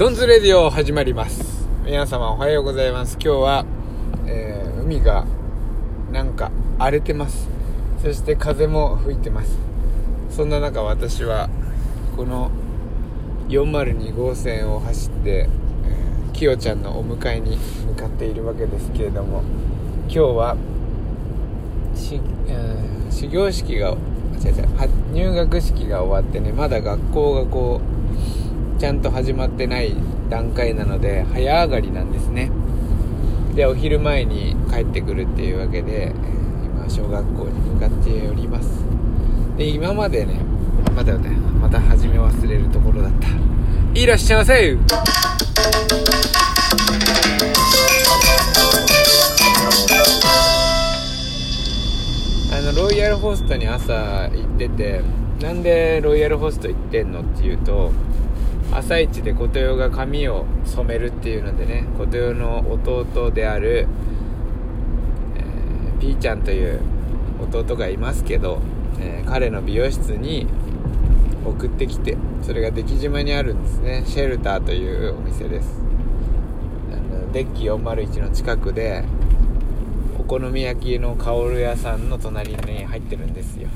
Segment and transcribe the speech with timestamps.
[0.00, 1.68] ドンズレディオ始まります。
[1.84, 3.18] 皆様おはようございます。
[3.22, 3.66] 今日は、
[4.26, 5.26] えー、海が
[6.10, 7.50] なんか荒れてます。
[8.00, 9.58] そして風も吹いてます。
[10.30, 11.50] そんな中私は
[12.16, 12.50] この
[13.50, 15.50] 402号線を走って
[16.32, 19.42] きよちゃんのお迎えに向かっているわけですけれども
[20.04, 20.56] 今日は
[21.94, 23.96] し、えー、始業式が違う
[24.48, 28.39] 違う入学式が終わってねまだ学校がこう
[28.80, 29.94] ちゃんと始まってない
[30.30, 32.50] 段階なので早上がりなんですね。
[33.54, 36.14] でお昼前に帰ってくるっていうわけで
[36.64, 38.70] 今小学校に向かっております。
[39.58, 40.40] で今までね
[40.96, 41.28] まだね
[41.60, 43.28] また始め忘れるところだった。
[43.92, 44.78] いらっしゃいませ！
[52.50, 53.92] あのロイヤルホストに朝
[54.30, 55.02] 行ってて
[55.42, 57.92] なんでロイヤルホスト行ってんのっていうと
[58.72, 63.88] 朝一で琴代が髪を染めるっていうのでね琴代の弟である、
[65.36, 66.80] えー、ピーちゃんという
[67.42, 68.60] 弟がいますけど、
[69.00, 70.46] えー、彼の美容室に
[71.44, 74.04] 送ってきてそれが出来島にあるんですね。
[74.06, 75.80] シェルターというお店です。
[77.32, 79.04] デッキ401の近くで
[80.18, 83.68] お好み焼きの香る屋さんの隣に入ってるんですよ。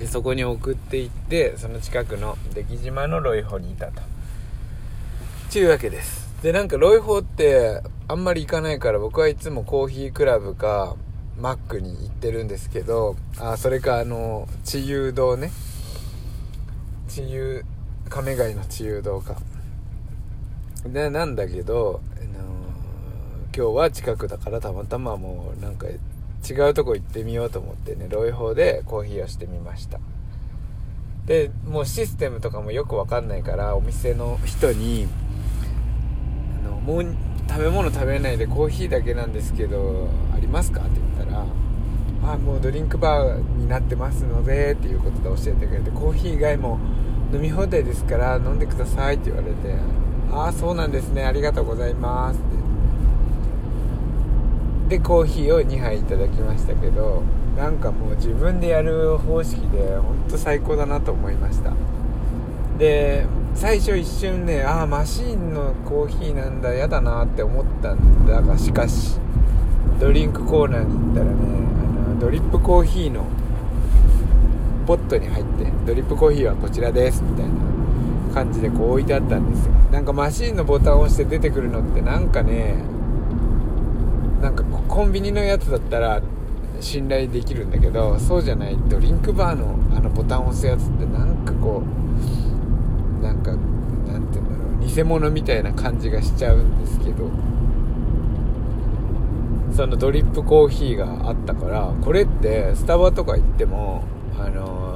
[0.00, 4.00] でそこに送っていってその近くの出来島のロイホにいたと。
[5.50, 6.34] ちゅうわけです。
[6.42, 10.96] でなんかロイホってあんまり行かないから僕はいつもコーヒークラブか
[11.38, 15.52] マックに行ってるんですけどあそれかあの地遊堂ね。
[17.06, 17.66] 地遊
[18.08, 19.36] 亀貝の地遊堂か。
[20.86, 25.88] でなんだけど、あのー、今日は近くだからたまたまもうなんか
[26.48, 29.98] 違うとこ行ってみようと思ってねロイホーでコーヒーをしてみました。
[31.26, 35.06] でもうシステムとかもよくわかんないからお店の人に
[36.64, 37.06] あのもう
[37.48, 40.80] 食べ物食べないでコーヒーだけなんですけどありますか？
[40.80, 41.44] って言ったら
[42.32, 46.78] あもうドリンクバーになってますのでっていうことで教えてくれてコーヒー以外も
[47.32, 49.74] 飲み放題ですから飲んでくださいって言われて
[50.32, 52.49] ああそうなんですねありがとうございます。
[54.90, 57.22] でコーヒーを2杯いただきましたけど
[57.56, 61.72] なんかもう自分でやる方式で本当最高だなと思いました。
[62.76, 63.24] で
[63.54, 69.18] 最初一瞬ねああマシーンのコーヒーなんだ嫌だなって思ったんだがしかし
[70.00, 71.32] ドリンクコーナーに行ったらね
[72.08, 73.26] あのドリップコーヒーの
[74.86, 79.72] ポットに入ってドリップコーヒーはこちらですみたいな感じでこう置いてあったんですよ。
[79.92, 82.74] なんかマシーンのボタンを押して出てくるのってなんかね
[84.40, 86.22] なんかコンビニのやつだったら
[86.80, 91.82] 信頼できるんだけどそうじゃないドリンクバーのあのボタンを押すやつってなんかこ
[93.20, 97.30] うなんかなんて言うんだろう偽物みたいな感じがしちゃうんですけど。
[99.72, 104.02] そのドリップコーヒーがあったからこれってスタバとか行っても
[104.38, 104.89] あの、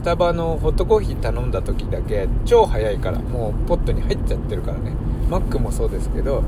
[0.00, 4.92] スタバのホットコーヒー頼んだ時だけ超早いからもうポットに入っちゃってるからね。
[5.28, 6.42] マックもそうですけど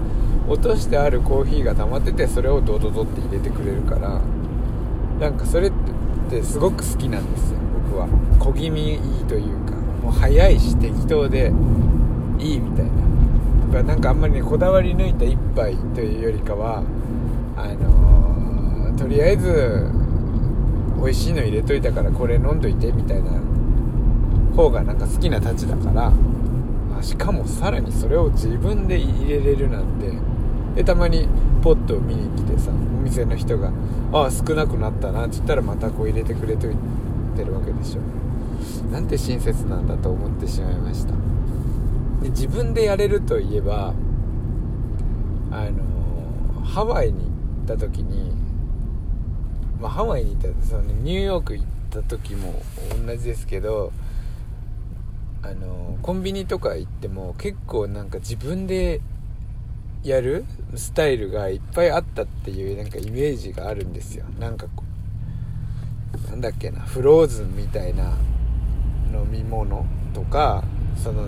[0.49, 4.23] 落としてあるコーヒーが溜まっててそれをドドドって入れてくれるから
[5.21, 5.73] なんかそれっ
[6.31, 7.59] てすごく好きなんですよ
[7.91, 8.09] 僕は。
[8.41, 11.53] 小気味いいというかもう早いし適当で
[12.39, 12.91] いいみたいな。
[13.67, 16.83] だからなんかあんまりねこだわり抜いた一杯というよりかは
[17.59, 20.02] あのー、とりあえず
[21.03, 23.33] 美味しいの入れといたからこれ飲んどいてみたいな
[24.57, 26.13] 方がなんか好きなたちだから。
[27.03, 30.13] しかもさらにそれを自分で入れれるなんて。
[30.77, 31.29] でたまに
[31.63, 33.71] ポットを見に来てさお店の人が
[34.11, 36.71] 「ああ少なくなったな」って言ったらまたこう入れてくれとい
[37.37, 38.01] てるわけでしょ。
[38.91, 41.13] なんて親切なんだと思ってしまいました。
[42.23, 43.93] で自分でやれるといえば
[45.51, 47.27] あのハワイに行
[47.65, 48.32] った時に
[49.83, 52.55] まあ、ハワイに行ったその、ニューヨーク行った時も
[53.05, 53.93] 同じですけど
[55.43, 59.01] あのコンビニとか行っても結構なんか自分で
[60.05, 60.45] やる
[60.77, 64.25] スタイルがいっぱいあったっていうなんかイメージがあるんですよ。
[64.39, 64.85] なんかこ
[66.27, 68.17] うなんだっけなフローズンみたいな
[69.13, 69.85] 飲み物
[70.15, 70.63] とか
[70.97, 71.25] その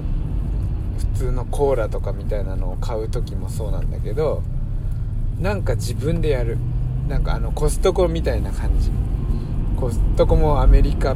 [0.98, 4.42] 普通のコーラとかみたいなのを買う時もそうなんだけど
[5.40, 6.56] なんか自分でやる。
[7.08, 8.90] なんかあのコストコみたいな感じ。
[9.78, 11.14] コストコもアメリカ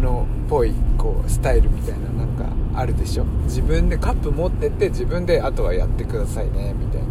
[0.00, 3.24] のっぽいこうスタイルみたいななんかあるでしょ。
[3.44, 7.08] 自分でカップ持ってって自分であとはやってくださいねみたいな。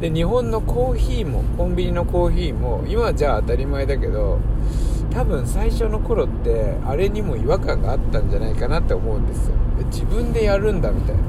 [0.00, 4.40] で日本のコーヒーもコンビニのコーヒーも今じゃあ当たり前だけど
[5.12, 9.54] 多分最初の頃ってあれにも違和感があったんじゃないかなって思うんですよ。
[9.86, 11.22] 自分でやるんだみたいな。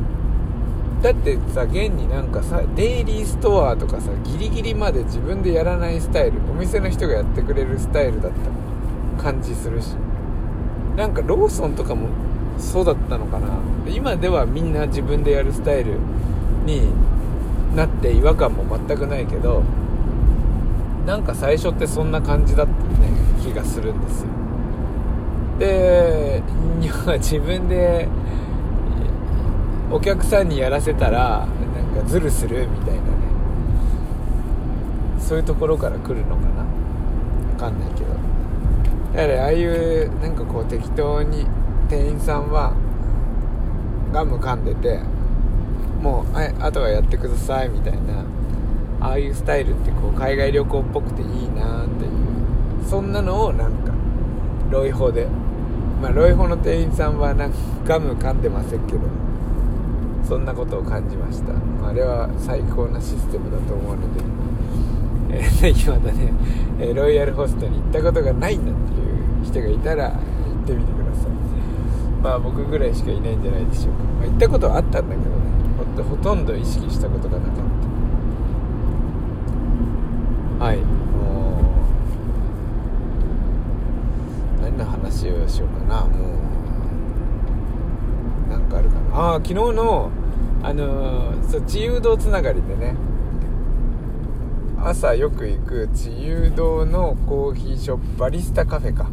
[1.01, 8.31] だってさ現になんかさデイリーストアとかさギリギリまで自分でやらないスタイルお店の人がやってくれるスタイルだっ
[9.17, 9.95] た感じするし。
[10.95, 12.07] なんかローソンとかも
[12.57, 13.49] そうだったのかな。
[13.85, 15.99] 今ではみんな自分でやるスタイル
[16.65, 16.87] に
[17.75, 19.61] なって違和感も全くないけど
[21.05, 23.09] なんか最初ってそんな感じだったね
[23.43, 24.29] 気がするんですよ。
[25.59, 26.41] で
[27.19, 28.07] 自分で
[29.91, 33.07] お客さんにやらせたらなんかズルするみたいなね。
[35.19, 36.65] そういうところから来るのかな。
[37.53, 38.13] 分かんないけど。
[39.13, 41.47] だからああいうなんかこう適当に
[41.89, 42.73] 店員さんは
[44.11, 44.99] ガム噛んでて
[46.01, 48.25] もう、はい、あとはやってくださいみたいな
[48.99, 52.11] ああいうスタイルってこう海外旅行っぽくていいなっていう。
[52.89, 53.93] そんなのをなんか
[54.71, 55.27] ロイホで。
[56.01, 58.99] まあロイホの店員さんはなんかガム噛んでませんけど。
[60.27, 61.53] そんなことを感じました、
[61.87, 64.01] あ、れは最高なシステムだと思うの
[65.29, 66.33] で、えー、ぜひまたね、
[66.79, 70.19] えロイヤルホストに行ったことがないんだっていう人がいたら行っ
[70.65, 71.31] てみてください。
[72.23, 76.09] まあ僕ぐらいしかいないんじゃないでしょうか、まあ、行ったことはあったんだけどね。
[76.09, 77.55] ほとんど意識したことがなかっ
[80.59, 80.65] た。
[80.65, 81.61] はいも
[84.59, 86.01] う何の話をしようかな。
[86.05, 86.35] もう
[89.15, 90.11] ああ昨日の
[90.61, 92.95] あのー、そう自由堂つながりでね。
[94.83, 99.09] 朝よく行く自由堂のコーヒーショップバリスタカフェか。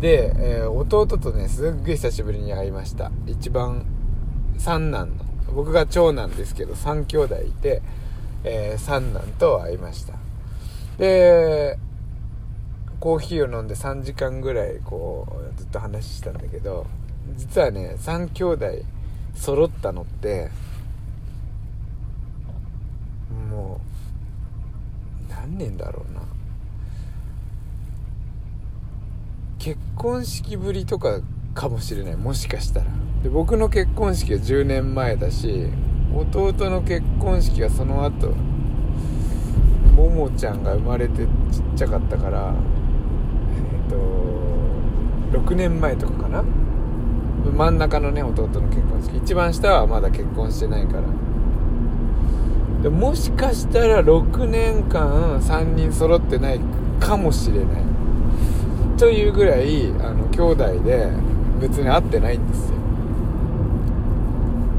[0.00, 3.12] で、えー、弟とねすっごい久しぶりに会いました。
[3.26, 3.86] 一番
[4.58, 5.24] 三男の。
[5.54, 7.80] 僕が長男ですけど3兄弟いて、
[8.42, 10.14] えー、三男と会いました。
[10.98, 11.78] で
[12.98, 16.86] コーヒーを飲んで3時間ぐらいこうずっと話したんだけど
[17.36, 18.66] 実はね3兄弟
[19.34, 20.50] 揃ったのって
[23.50, 23.80] も
[25.28, 26.22] う何年だろうな。
[29.58, 31.20] 結婚式ぶりとか
[31.54, 32.86] かもしれないもしかしたら。
[33.22, 35.68] で僕の結婚式は10年前だし
[36.12, 38.30] 弟の結婚式はその後
[39.96, 41.28] ももちゃんが生まれてちっ
[41.76, 42.52] ちゃかったから
[43.54, 46.44] えっ、ー、と6年前とかかな。
[47.50, 49.16] 真ん中のね弟の結婚式。
[49.18, 51.02] 一番下はまだ結婚してないから。
[52.82, 56.60] でもしかしたら6年間3人揃ってない
[56.98, 57.66] かもしれない。
[58.98, 61.10] というぐらいあの兄弟で
[61.60, 62.76] 別に会ってないんですよ。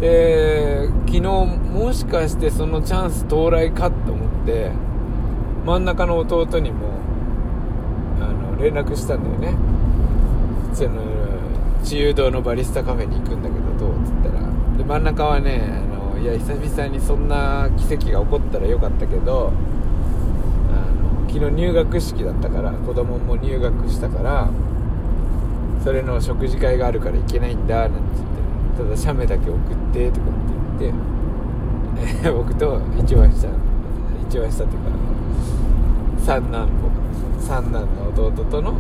[0.02, 4.72] で昨日もしかしてそのチャンス到来かと思って
[5.66, 6.88] 真ん中の弟にも
[8.20, 9.58] あの連絡したんだよね。
[10.74, 10.90] その
[11.84, 14.44] 自由堂のバリスタカフェに行くんだけどどうっつったら。
[14.78, 19.52] で真ん中はねあのいや久々にそんな奇跡が起こったらよかったけど
[20.72, 24.50] あの昨日入学式だったから子供も入学したから
[25.84, 28.00] それの食事会があるから行けないんだなんて
[28.78, 33.48] 言ってただ写メだけ送ってとかって言って、 僕と一番下
[34.28, 34.90] 一番下っていうか
[36.18, 36.68] 三男
[37.40, 38.74] 三男の弟との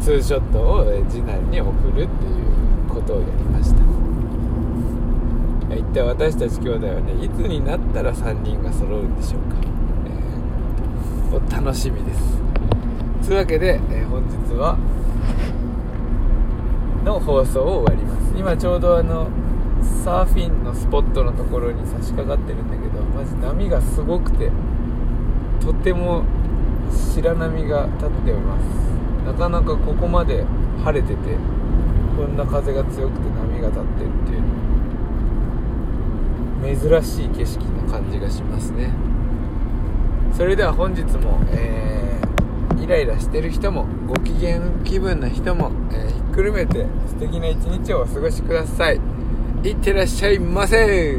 [0.00, 2.08] ツーショットを次男に送るっていう
[2.88, 3.80] ことをやりました。
[5.74, 9.56] 一体私たち兄弟はねいつになったら3人が揃うんでしょうか、
[11.32, 12.38] えー、お楽しみです。
[13.26, 14.78] というわけで、えー、本日は
[17.04, 18.34] の放送を終わります。
[18.38, 19.28] 今ちょうどあの
[20.04, 24.50] サーフィンのスポットのところに差し掛かってるんだけどまず波がすごくて
[25.60, 26.24] とても
[26.90, 28.95] 白波が立っております。
[29.26, 30.44] なかなかここまで
[30.84, 31.16] 晴れてて
[32.16, 34.32] こんな風が強くて波が立ってるって
[36.70, 38.92] いう珍しい景色な感じがしますね。
[40.32, 49.00] それでは本日も、えー、イライラしてる人もご機嫌気分な人も、えー、ひっくるめて素敵な一日をお過ごしください。
[49.64, 51.18] いってらっしゃいませ。